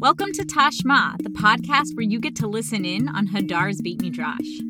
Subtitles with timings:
[0.00, 4.60] Welcome to Tashma, the podcast where you get to listen in on Hadar's Beit Midrash.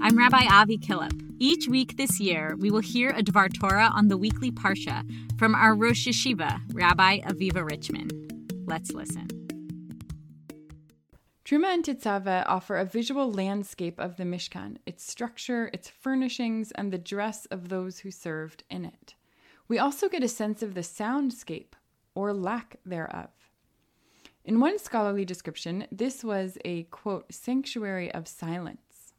[0.00, 1.12] I'm Rabbi Avi Killip.
[1.38, 5.04] Each week this year, we will hear a Dvar Torah on the weekly Parsha
[5.38, 8.08] from our Rosh Yeshiva, Rabbi Aviva Richman.
[8.64, 9.28] Let's listen.
[11.44, 16.90] Truma and Tetzaveh offer a visual landscape of the Mishkan, its structure, its furnishings, and
[16.90, 19.16] the dress of those who served in it.
[19.68, 21.74] We also get a sense of the soundscape,
[22.14, 23.28] or lack thereof.
[24.48, 29.12] In one scholarly description, this was a quote, sanctuary of silence.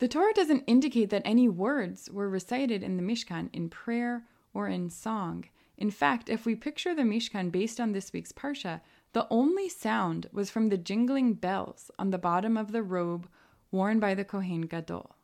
[0.00, 4.66] The Torah doesn't indicate that any words were recited in the Mishkan in prayer or
[4.66, 5.44] in song.
[5.78, 8.80] In fact, if we picture the Mishkan based on this week's Parsha,
[9.12, 13.28] the only sound was from the jingling bells on the bottom of the robe
[13.70, 15.14] worn by the Kohen Gadol.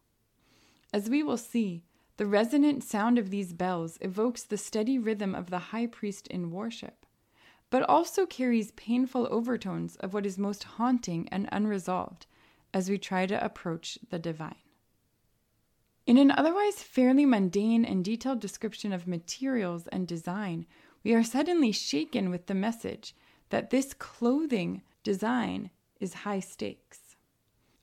[0.93, 1.83] As we will see,
[2.19, 6.53] the resonant sound of these bells evokes the steady rhythm of the high priest in
[6.53, 7.05] worship
[7.71, 12.27] but also carries painful overtones of what is most haunting and unresolved
[12.75, 14.57] as we try to approach the divine.
[16.07, 20.67] In an otherwise fairly mundane and detailed description of materials and design,
[21.05, 23.15] we are suddenly shaken with the message
[23.51, 27.17] that this clothing design is high stakes.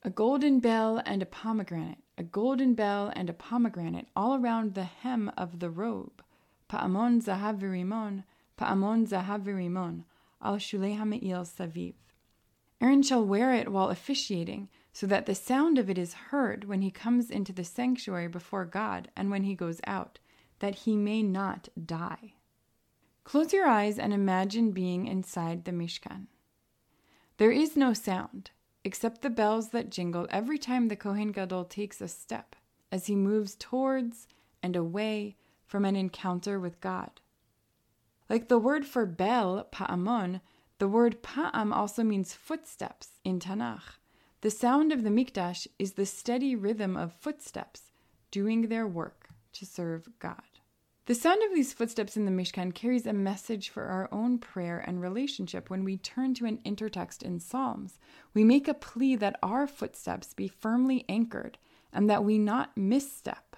[0.04, 4.84] A golden bell and a pomegranate, a golden bell and a pomegranate all around the
[4.84, 6.24] hem of the robe.
[6.70, 8.24] Pa'amon zahav v'rimon,
[8.58, 10.04] Pa'amon zahav v'rimon,
[10.42, 11.94] al shulei ha'me'il saviv.
[12.82, 16.82] Aaron shall wear it while officiating, so that the sound of it is heard when
[16.82, 20.20] he comes into the sanctuary before God and when he goes out,
[20.60, 22.34] that he may not die.
[23.24, 26.28] Close your eyes and imagine being inside the Mishkan.
[27.38, 28.52] There is no sound,
[28.84, 32.56] except the bells that jingle every time the Kohen Gadol takes a step
[32.92, 34.28] as he moves towards
[34.64, 37.22] and away from an encounter with God.
[38.30, 40.42] Like the word for bell, pa'amon,
[40.80, 44.00] the word pa'am also means footsteps in Tanakh.
[44.42, 47.92] The sound of the mikdash is the steady rhythm of footsteps
[48.30, 50.42] doing their work to serve God.
[51.08, 54.84] The sound of these footsteps in the Mishkan carries a message for our own prayer
[54.86, 57.98] and relationship when we turn to an intertext in Psalms.
[58.34, 61.58] We make a plea that our footsteps be firmly anchored
[61.94, 63.56] and that we not misstep.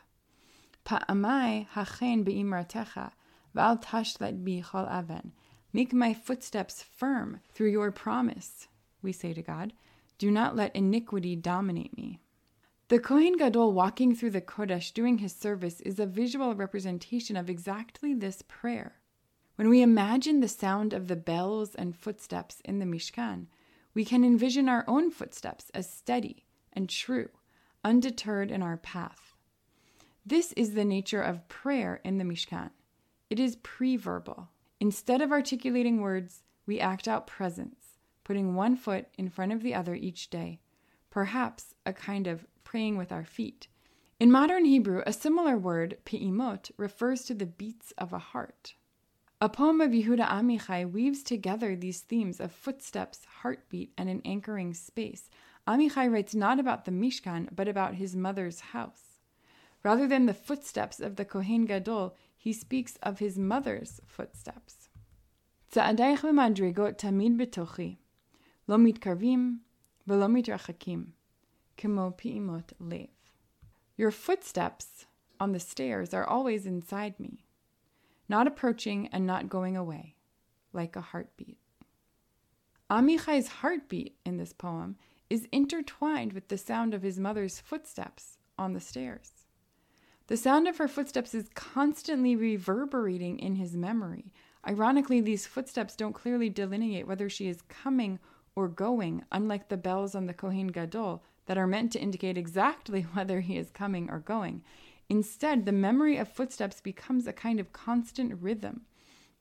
[0.85, 3.11] Pa'amai hachen be'imratecha,
[3.53, 5.31] Val tashlet bi chol aven.
[5.71, 8.67] Make my footsteps firm through your promise,
[9.01, 9.73] we say to God.
[10.17, 12.19] Do not let iniquity dominate me.
[12.89, 17.49] The Kohen Gadol walking through the Kodesh doing his service is a visual representation of
[17.49, 18.95] exactly this prayer.
[19.57, 23.45] When we imagine the sound of the bells and footsteps in the Mishkan,
[23.93, 27.29] we can envision our own footsteps as steady and true,
[27.83, 29.35] undeterred in our path.
[30.25, 32.71] This is the nature of prayer in the Mishkan.
[33.29, 34.49] It is pre-verbal.
[34.79, 39.75] Instead of articulating words, we act out presence, putting one foot in front of the
[39.75, 40.59] other each day,
[41.09, 43.67] perhaps a kind of praying with our feet.
[44.19, 48.73] In modern Hebrew, a similar word, pe'imot, refers to the beats of a heart.
[49.41, 54.73] A poem of Yehuda Amichai weaves together these themes of footsteps, heartbeat, and an anchoring
[54.73, 55.29] space.
[55.67, 59.08] Amichai writes not about the Mishkan, but about his mother's house.
[59.82, 64.88] Rather than the footsteps of the Kohen Gadol, he speaks of his mother's footsteps.
[65.70, 67.96] צעדייך במדרגות תמיד בתוכי,
[68.68, 69.58] לא מתקרבים
[70.06, 71.04] ולא מתרחקים,
[71.76, 73.06] כמו פעימות לב.
[73.98, 75.06] Your footsteps
[75.40, 77.44] on the stairs are always inside me,
[78.28, 80.14] not approaching and not going away,
[80.72, 81.58] like a heartbeat.
[82.90, 84.96] Amichai's heartbeat in this poem
[85.28, 89.32] is intertwined with the sound of his mother's footsteps on the stairs.
[90.29, 94.31] The sound of her footsteps is constantly reverberating in his memory.
[94.67, 98.19] Ironically, these footsteps don't clearly delineate whether she is coming
[98.55, 103.01] or going, unlike the bells on the Kohen Gadol that are meant to indicate exactly
[103.13, 104.61] whether he is coming or going.
[105.09, 108.81] Instead, the memory of footsteps becomes a kind of constant rhythm,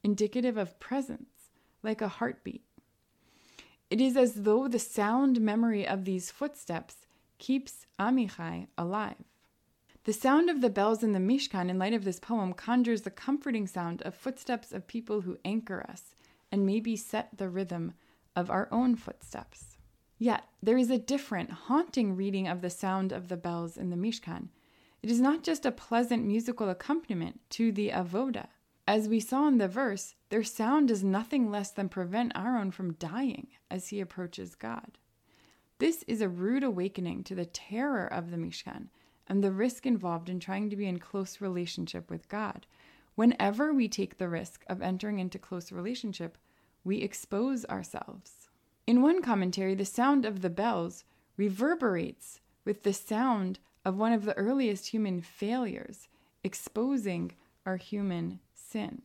[0.03, 1.51] indicative of presence,
[1.83, 2.65] like a heartbeat.
[3.91, 9.17] It is as though the sound memory of these footsteps keeps Amichai alive.
[10.09, 13.11] The sound of the bells in the Mishkan, in light of this poem, conjures the
[13.11, 16.15] comforting sound of footsteps of people who anchor us
[16.51, 17.93] and maybe set the rhythm
[18.35, 19.77] of our own footsteps.
[20.17, 23.99] Yet, there is a different, haunting reading of the sound of the bells in the
[23.99, 24.49] Mishkan.
[25.03, 28.47] It is not just a pleasant musical accompaniment to the avoda.
[28.87, 32.95] As we saw in the verse, their sound does nothing less than prevent Aaron from
[32.95, 34.97] dying as he approaches God.
[35.79, 38.89] This is a rude awakening to the terror of the Mishkan
[39.29, 42.67] and the risk involved in trying to be in close relationship with God.
[43.15, 46.39] Whenever we take the risk of entering into close relationship,
[46.85, 48.49] we expose ourselves.
[48.87, 51.05] In one commentary, the sound of the bells
[51.37, 56.09] reverberates with the sound of one of the earliest human failures,
[56.43, 57.33] exposing
[57.67, 59.03] our human sin.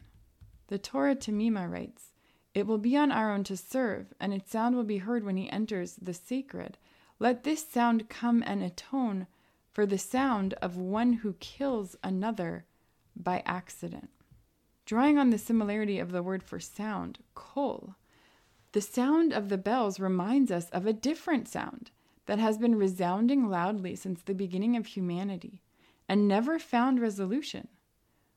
[0.68, 2.14] The Torah Temimah writes,
[2.54, 5.50] It will be on Aaron to serve, and its sound will be heard when he
[5.50, 6.78] enters the sacred.
[7.20, 9.28] Let this sound come and atone
[9.74, 12.66] for the sound of one who kills another
[13.16, 14.10] by accident.
[14.86, 17.96] Drawing on the similarity of the word for sound, kol,
[18.74, 21.92] the sound of the bells reminds us of a different sound
[22.26, 25.62] that has been resounding loudly since the beginning of humanity
[26.10, 27.68] and never found resolution.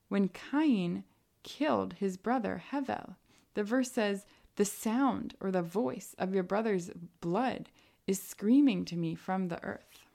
[0.09, 1.03] When Cain
[1.43, 3.15] killed his brother Hevel,
[3.53, 4.25] the verse says,
[4.55, 7.69] The sound or the voice of your brother's blood
[8.05, 10.06] is screaming to me from the earth.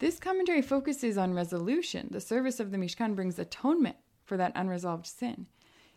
[0.00, 2.08] This commentary focuses on resolution.
[2.10, 5.46] The service of the Mishkan brings atonement for that unresolved sin.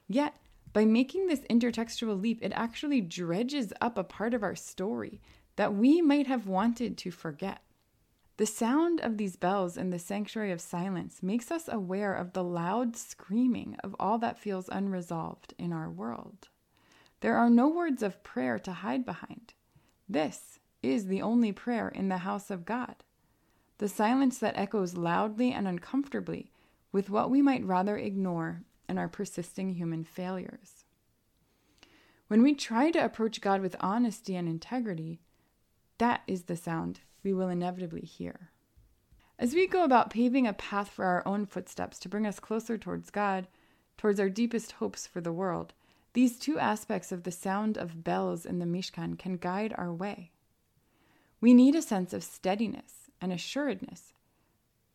[0.09, 0.35] Yet,
[0.73, 5.21] by making this intertextual leap, it actually dredges up a part of our story
[5.55, 7.61] that we might have wanted to forget.
[8.35, 12.43] The sound of these bells in the sanctuary of silence makes us aware of the
[12.43, 16.49] loud screaming of all that feels unresolved in our world.
[17.21, 19.53] There are no words of prayer to hide behind.
[20.09, 22.95] This is the only prayer in the house of God.
[23.79, 26.51] The silence that echoes loudly and uncomfortably
[26.91, 30.85] with what we might rather ignore in our persisting human failures.
[32.27, 35.19] When we try to approach God with honesty and integrity,
[35.97, 38.51] that is the sound we will inevitably hear.
[39.39, 42.77] As we go about paving a path for our own footsteps to bring us closer
[42.77, 43.47] towards God,
[43.97, 45.73] towards our deepest hopes for the world,
[46.13, 50.31] these two aspects of the sound of bells in the Mishkan can guide our way.
[51.41, 54.13] We need a sense of steadiness and assuredness,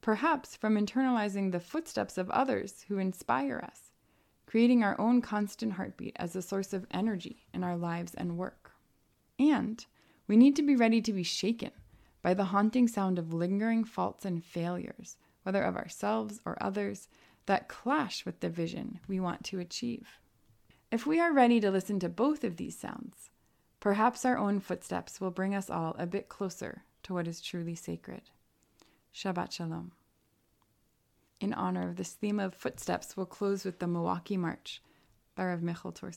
[0.03, 3.91] perhaps from internalizing the footsteps of others who inspire us,
[4.45, 8.73] creating our own constant heartbeat as a source of energy in our lives and work.
[9.39, 9.85] And
[10.27, 11.71] we need to be ready to be shaken
[12.21, 17.09] by the haunting sound of lingering faults and failures, whether of ourselves or others,
[17.47, 20.19] that clash with the vision we want to achieve.
[20.93, 23.31] If we are ready to listen to both of these sounds,
[23.81, 27.75] perhaps our own footsteps will bring us all a bit closer to what is truly
[27.75, 28.21] sacred.
[29.15, 29.93] Shabbat Shalom.
[31.41, 34.83] In honor of this theme of footsteps, we'll close with the Milwaukee March
[35.35, 36.13] by Rav Michal dum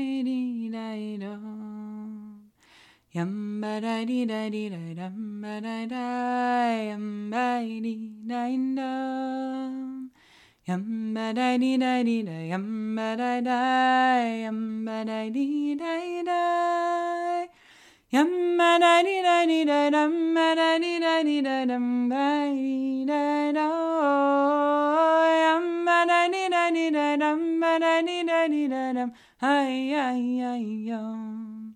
[7.83, 10.02] dee da dum
[10.67, 13.59] yum ba da dee da dee da yum ba da da
[14.43, 15.93] yum ba da dee da
[16.29, 16.41] da
[18.13, 22.09] Yum ba da dee da dee da dum ba da dee da dee da dum
[22.09, 23.69] ba dee da do
[25.43, 29.09] yum ba da dee da dee da dum ba da dee da dee da dum
[29.41, 31.73] hi hi hi yum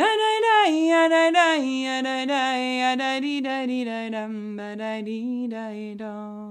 [0.00, 0.56] ya da da
[0.90, 1.46] ya da da
[1.84, 2.42] ya da da
[2.80, 5.64] ya da dee da dee da dum ba da dee da
[6.02, 6.45] dum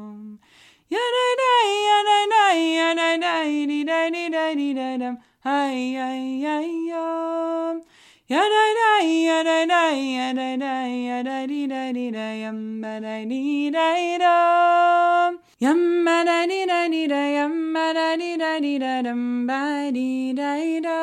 [4.56, 7.81] da da dum hi hi hi yum
[8.28, 10.34] Ya da da ya da da ya.
[10.34, 13.86] Da da ya da dee da dee da yum ba da dee da
[14.24, 19.04] dum yum ba da dee da dee da yum ba da dee da dee da
[19.04, 20.57] dum ba dee da
[20.88, 20.98] do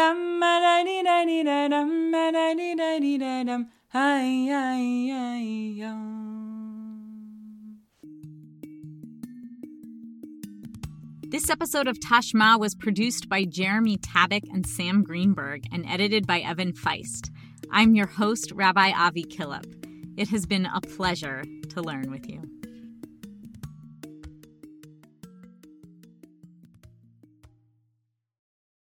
[0.00, 3.62] yum ba da dee da dee da dum ba da dee da dee da dum
[3.94, 4.82] hi hi
[5.14, 6.31] hi yum.
[11.32, 16.40] This episode of Tashma was produced by Jeremy Tabak and Sam Greenberg and edited by
[16.40, 17.30] Evan Feist.
[17.70, 19.64] I'm your host, Rabbi Avi Killip.
[20.18, 22.42] It has been a pleasure to learn with you.